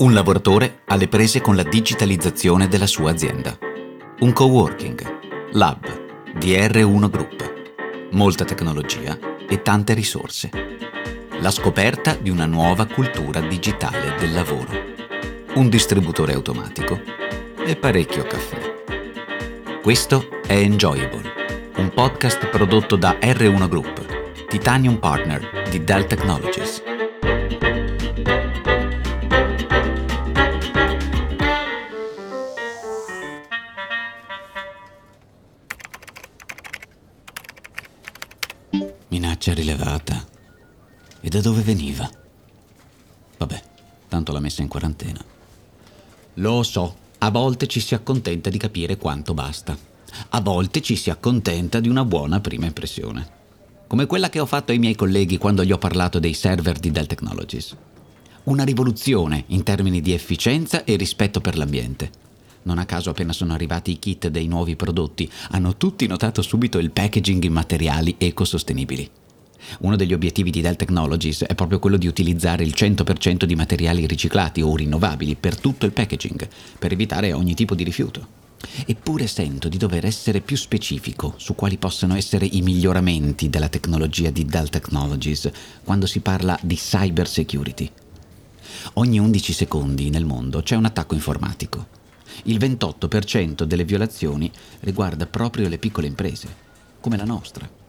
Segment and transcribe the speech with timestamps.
[0.00, 3.58] Un lavoratore alle prese con la digitalizzazione della sua azienda.
[4.20, 5.86] Un coworking, lab,
[6.38, 8.08] DR1 Group.
[8.12, 10.48] Molta tecnologia e tante risorse.
[11.40, 14.72] La scoperta di una nuova cultura digitale del lavoro.
[15.56, 16.98] Un distributore automatico
[17.62, 18.84] e parecchio caffè.
[19.82, 21.30] Questo è Enjoyable,
[21.76, 26.89] un podcast prodotto da R1 Group, Titanium Partner di Dell Technologies.
[39.50, 40.26] Minaccia rilevata.
[41.20, 42.08] E da dove veniva?
[43.36, 43.62] Vabbè,
[44.08, 45.22] tanto l'ha messa in quarantena.
[46.34, 49.76] Lo so, a volte ci si accontenta di capire quanto basta.
[50.30, 53.38] A volte ci si accontenta di una buona prima impressione.
[53.86, 56.90] Come quella che ho fatto ai miei colleghi quando gli ho parlato dei server di
[56.90, 57.76] Dell Technologies.
[58.44, 62.10] Una rivoluzione in termini di efficienza e rispetto per l'ambiente.
[62.62, 66.78] Non a caso appena sono arrivati i kit dei nuovi prodotti, hanno tutti notato subito
[66.78, 69.10] il packaging in materiali ecosostenibili.
[69.80, 74.06] Uno degli obiettivi di Dell Technologies è proprio quello di utilizzare il 100% di materiali
[74.06, 78.38] riciclati o rinnovabili per tutto il packaging, per evitare ogni tipo di rifiuto.
[78.86, 84.30] Eppure sento di dover essere più specifico su quali possono essere i miglioramenti della tecnologia
[84.30, 85.50] di Dell Technologies
[85.82, 87.90] quando si parla di cyber security.
[88.94, 91.98] Ogni 11 secondi nel mondo c'è un attacco informatico
[92.44, 96.48] il 28% delle violazioni riguarda proprio le piccole imprese,
[97.00, 97.79] come la nostra.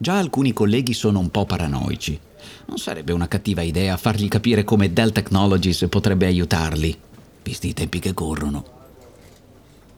[0.00, 2.18] Già alcuni colleghi sono un po' paranoici.
[2.66, 6.96] Non sarebbe una cattiva idea fargli capire come Dell Technologies potrebbe aiutarli,
[7.42, 8.76] visti i tempi che corrono.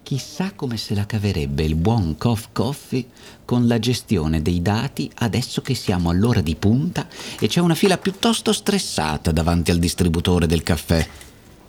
[0.02, 3.06] Chissà come se la caverebbe il buon Coff Coffee
[3.44, 7.06] con la gestione dei dati adesso che siamo all'ora di punta
[7.38, 11.06] e c'è una fila piuttosto stressata davanti al distributore del caffè,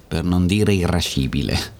[0.08, 1.80] per non dire irascibile.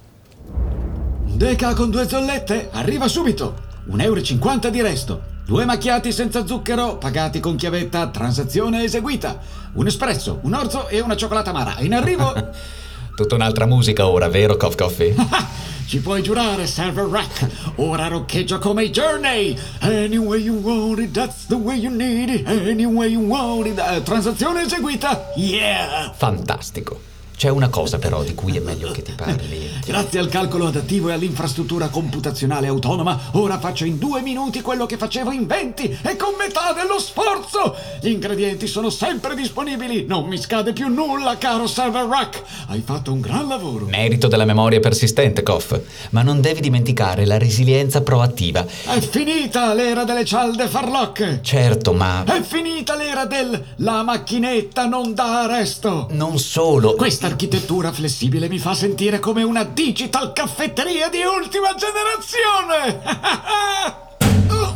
[1.28, 3.70] Deca con due zollette, arriva subito!
[3.90, 5.22] 1,50 euro di resto.
[5.52, 9.38] Due macchiati senza zucchero, pagati con chiavetta, transazione eseguita.
[9.74, 11.76] Un espresso, un orzo e una cioccolata amara.
[11.80, 12.32] In arrivo...
[13.14, 15.14] Tutta un'altra musica ora, vero, Coff Coffee?
[15.86, 17.74] Ci puoi giurare, Server Rack.
[17.76, 19.60] Ora roccheggia come Journey.
[19.82, 22.48] Any way you want it, that's the way you need it.
[22.48, 23.78] Any way you want it.
[23.78, 25.34] Uh, transazione eseguita.
[25.36, 26.14] Yeah!
[26.16, 27.11] Fantastico.
[27.42, 29.68] C'è una cosa però di cui è meglio che ti parli.
[29.84, 34.96] Grazie al calcolo adattivo e all'infrastruttura computazionale autonoma, ora faccio in due minuti quello che
[34.96, 37.76] facevo in venti e con metà dello sforzo!
[38.00, 42.44] Gli ingredienti sono sempre disponibili, non mi scade più nulla, caro Server Rack!
[42.68, 43.88] Hai fatto un gran lavoro.
[43.88, 45.80] Merito della memoria persistente, Koff.
[46.12, 48.64] Ma non devi dimenticare la resilienza proattiva.
[48.64, 51.40] È finita l'era delle cialde farlocche!
[51.42, 52.24] Certo, ma...
[52.24, 53.64] È finita l'era del...
[53.78, 56.08] la macchinetta non dà arresto!
[56.12, 56.94] Non solo...
[56.94, 63.02] Questa architettura flessibile mi fa sentire come una digital caffetteria di ultima generazione!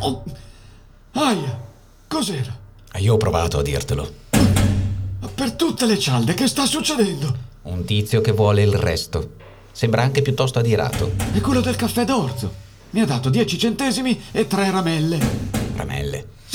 [0.00, 0.24] oh.
[1.12, 1.60] Aia,
[2.08, 2.56] cos'era?
[2.96, 4.24] Io ho provato a dirtelo.
[5.34, 7.44] Per tutte le cialde, che sta succedendo?
[7.62, 9.34] Un tizio che vuole il resto.
[9.70, 11.12] Sembra anche piuttosto adirato.
[11.32, 12.64] È quello del caffè d'orzo.
[12.90, 15.55] Mi ha dato 10 centesimi e 3 ramelle.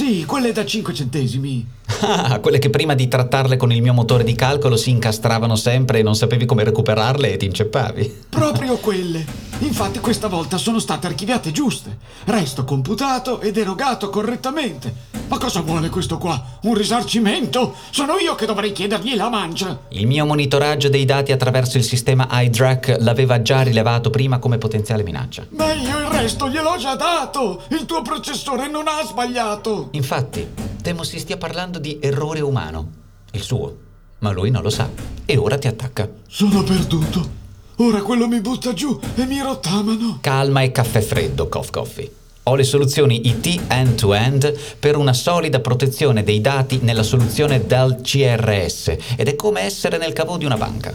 [0.02, 1.64] Sì, quelle da 5 centesimi.
[2.00, 6.00] Ah, quelle che prima di trattarle con il mio motore di calcolo si incastravano sempre
[6.00, 8.24] e non sapevi come recuperarle e ti inceppavi.
[8.30, 9.24] Proprio quelle.
[9.60, 12.00] Infatti questa volta sono state archiviate giuste.
[12.24, 14.92] Resto computato ed erogato correttamente.
[15.31, 16.44] Ma cosa vuole questo qua?
[16.64, 17.74] Un risarcimento?
[17.92, 19.80] Sono io che dovrei chiedergli la mancia.
[19.92, 25.03] Il mio monitoraggio dei dati attraverso il sistema iDRAC l'aveva già rilevato prima come potenziale
[25.03, 25.46] minaccia.
[25.52, 27.62] Ma io il resto gliel'ho già dato!
[27.70, 29.88] Il tuo processore non ha sbagliato!
[29.91, 30.46] Infatti,
[30.81, 32.90] temo si stia parlando di errore umano.
[33.31, 33.78] Il suo.
[34.20, 34.90] Ma lui non lo sa.
[35.24, 36.09] E ora ti attacca.
[36.28, 37.40] Sono perduto.
[37.78, 40.18] Ora quello mi butta giù e mi rottamano.
[40.20, 42.20] Calma e caffè freddo, Coff Coffee.
[42.44, 48.96] Ho le soluzioni IT end-to-end per una solida protezione dei dati nella soluzione Dell CRS
[49.16, 50.91] ed è come essere nel cavo di una banca.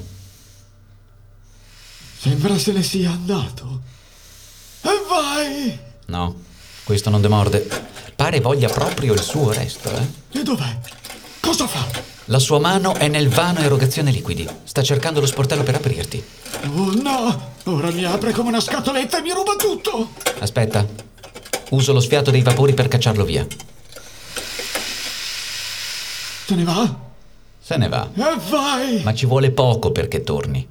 [2.19, 3.81] Sembra se ne sia andato.
[4.83, 5.79] E vai!
[6.07, 6.35] No,
[6.83, 7.69] questo non demorde.
[8.17, 10.39] Pare voglia proprio il suo resto, eh?
[10.41, 10.79] E dov'è?
[11.39, 11.87] Cosa fa?
[12.25, 14.49] La sua mano è nel vano erogazione liquidi.
[14.65, 16.25] Sta cercando lo sportello per aprirti.
[16.75, 17.55] Oh no!
[17.65, 20.11] Ora mi apre come una scatoletta e mi ruba tutto!
[20.41, 21.06] Aspetta,
[21.71, 23.47] Uso lo sfiato dei vapori per cacciarlo via.
[26.47, 26.97] Se ne va?
[27.59, 28.09] Se ne va.
[28.15, 29.03] E vai!
[29.03, 30.67] Ma ci vuole poco perché torni.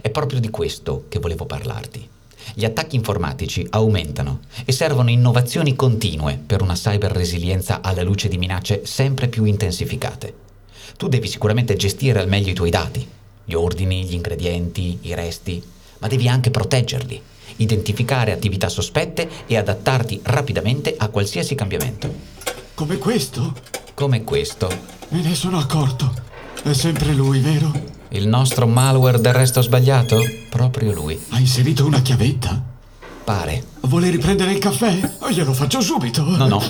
[0.00, 2.08] È proprio di questo che volevo parlarti.
[2.52, 8.38] Gli attacchi informatici aumentano e servono innovazioni continue per una cyber resilienza alla luce di
[8.38, 10.34] minacce sempre più intensificate.
[10.96, 13.06] Tu devi sicuramente gestire al meglio i tuoi dati,
[13.44, 15.62] gli ordini, gli ingredienti, i resti,
[15.98, 17.22] ma devi anche proteggerli,
[17.62, 22.12] identificare attività sospette e adattarti rapidamente a qualsiasi cambiamento.
[22.74, 23.54] Come questo?
[23.94, 24.68] Come questo.
[25.08, 26.12] Me ne sono accorto.
[26.62, 27.72] È sempre lui, vero?
[28.08, 30.18] Il nostro malware del resto sbagliato?
[30.48, 31.18] Proprio lui.
[31.30, 32.60] Ha inserito una chiavetta?
[33.24, 33.64] Pare.
[33.82, 34.98] Vuole riprendere il caffè?
[35.20, 36.22] Oh, glielo faccio subito.
[36.24, 36.62] No, no,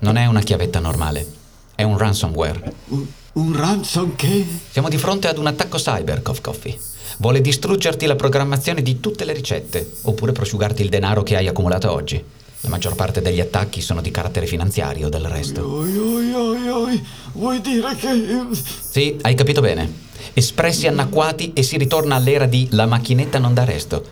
[0.00, 1.26] non è una chiavetta normale.
[1.74, 2.74] È un ransomware.
[2.88, 4.46] Un, un ransom che?
[4.70, 6.76] Siamo di fronte ad un attacco cyber, Coff Coffee.
[7.20, 11.90] Vuole distruggerti la programmazione di tutte le ricette, oppure prosciugarti il denaro che hai accumulato
[11.90, 12.22] oggi.
[12.60, 15.68] La maggior parte degli attacchi sono di carattere finanziario, del resto.
[15.68, 17.06] Oi, oi, oi, oi.
[17.32, 18.46] Vuoi dire che...
[18.88, 20.06] Sì, hai capito bene.
[20.32, 24.04] Espressi annacquati e si ritorna all'era di la macchinetta non dà resto.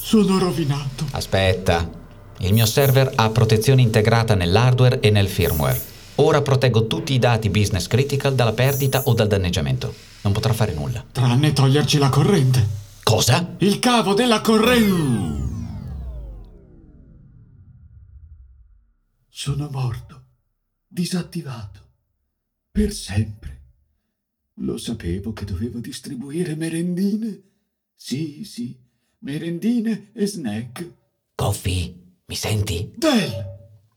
[0.00, 1.06] Sono rovinato.
[1.10, 1.90] Aspetta.
[2.38, 5.87] Il mio server ha protezione integrata nell'hardware e nel firmware.
[6.20, 9.94] Ora proteggo tutti i dati business critical dalla perdita o dal danneggiamento.
[10.22, 11.04] Non potrà fare nulla.
[11.12, 12.66] Tranne toglierci la corrente.
[13.04, 13.54] Cosa?
[13.58, 15.56] Il cavo della corrente.
[19.28, 20.24] Sono morto.
[20.88, 21.86] Disattivato.
[22.72, 23.62] Per sempre.
[24.54, 27.42] Lo sapevo che dovevo distribuire merendine.
[27.94, 28.76] Sì, sì,
[29.20, 30.92] merendine e snack.
[31.36, 31.94] Coffee,
[32.26, 32.92] mi senti?
[32.96, 33.30] Del,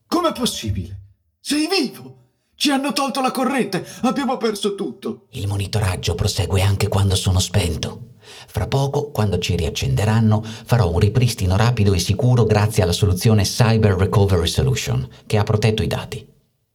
[0.05, 1.00] com'è possibile?
[1.43, 2.17] Sei vivo!
[2.53, 5.25] Ci hanno tolto la corrente, abbiamo perso tutto.
[5.31, 8.09] Il monitoraggio prosegue anche quando sono spento.
[8.45, 13.93] Fra poco, quando ci riaccenderanno, farò un ripristino rapido e sicuro grazie alla soluzione Cyber
[13.95, 16.23] Recovery Solution, che ha protetto i dati.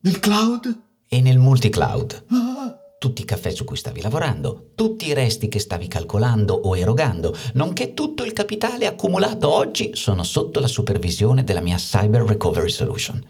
[0.00, 0.82] Nel cloud?
[1.08, 2.24] E nel multi-cloud.
[2.30, 6.76] Ah, Tutti i caffè su cui stavi lavorando, tutti i resti che stavi calcolando o
[6.76, 12.70] erogando, nonché tutto il capitale accumulato oggi sono sotto la supervisione della mia Cyber Recovery
[12.70, 13.24] Solution.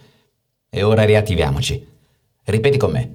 [0.76, 1.86] E ora riattiviamoci.
[2.44, 3.10] Ripeti con me.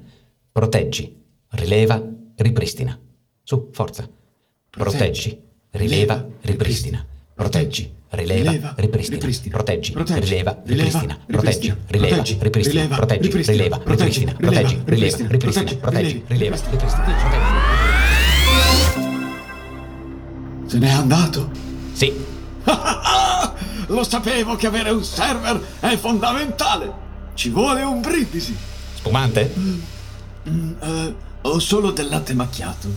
[0.52, 1.16] Proteggi,
[1.50, 2.02] rileva,
[2.38, 3.00] ripristina.
[3.44, 4.10] Su, forza.
[4.68, 7.06] Proteggi, rileva, ripristina.
[7.36, 9.28] Proteggi, rileva, ripristina.
[9.52, 11.20] Proteggi, rileva, ripristina.
[11.28, 12.88] Proteggi, rileva, ripristina.
[12.98, 14.34] Proteggi, rileva, ripristina.
[14.34, 15.76] Proteggi, rileva, ripristina.
[15.78, 17.16] Proteggi, rileva, ripristina.
[20.66, 21.52] se n'è andato?
[21.94, 22.12] Sì,
[23.86, 27.10] Lo sapevo che avere un server è fondamentale.
[27.42, 28.56] Ci vuole un brindisi.
[28.94, 29.52] spumante?
[30.44, 32.88] Eh, ho solo del latte macchiato.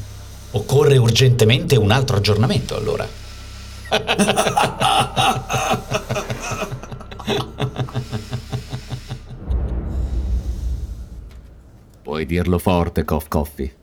[0.51, 3.09] Occorre urgentemente un altro aggiornamento, allora.
[12.03, 13.75] Puoi dirlo forte, Coff Coffee.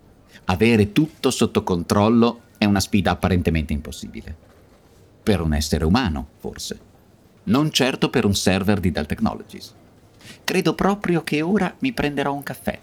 [0.45, 4.35] Avere tutto sotto controllo è una sfida apparentemente impossibile.
[5.23, 6.79] Per un essere umano, forse.
[7.45, 9.79] Non certo per un server di Dell Technologies.
[10.43, 12.77] Credo proprio che ora mi prenderò un caffè.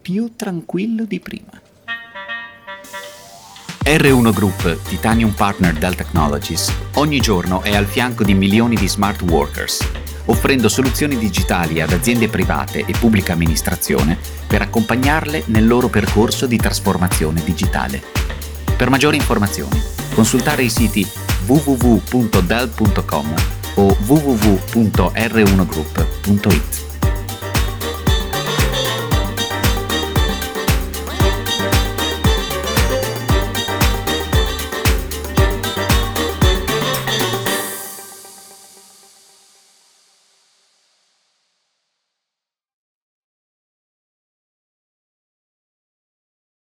[0.00, 1.60] Più tranquillo di prima.
[3.84, 9.20] R1 Group, Titanium Partner Dell Technologies, ogni giorno è al fianco di milioni di smart
[9.22, 9.84] workers,
[10.26, 16.58] offrendo soluzioni digitali ad aziende private e pubblica amministrazione per accompagnarle nel loro percorso di
[16.58, 18.00] trasformazione digitale.
[18.76, 19.80] Per maggiori informazioni,
[20.14, 21.04] consultare i siti
[21.46, 23.34] www.dell.com
[23.76, 26.91] o www.r1group.it.